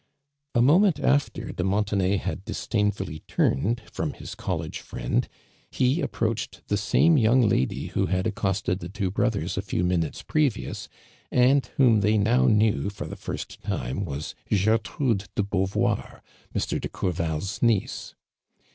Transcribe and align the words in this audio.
A 0.55 0.63
moment 0.63 0.99
after 0.99 1.51
de 1.51 1.63
Montenay 1.63 2.17
had 2.17 2.43
disdain 2.43 2.89
fully 2.89 3.19
turned 3.27 3.81
from 3.91 4.13
his 4.13 4.33
college 4.33 4.79
friind. 4.79 5.27
he 5.69 6.01
approached 6.01 6.63
the 6.69 6.75
same 6.75 7.17
young 7.19 7.47
lady 7.47 7.89
who 7.89 8.07
liad 8.07 8.25
accosted 8.25 8.79
the 8.79 8.89
two 8.89 9.11
brothers 9.11 9.57
a 9.57 9.61
few 9.61 9.83
minutes 9.83 10.23
jirevious, 10.23 10.87
and 11.31 11.67
whom 11.77 12.01
tliey 12.01 12.19
now 12.19 12.47
knew 12.47 12.89
for 12.89 13.05
the 13.05 13.15
first 13.15 13.61
time 13.61 14.03
was 14.03 14.33
(iertiinle 14.49 15.27
de 15.35 15.43
Beauvoir, 15.43 16.21
^[r. 16.55 16.79
de 16.81 16.89
C'ourvars 16.89 17.61
niece. 17.61 18.15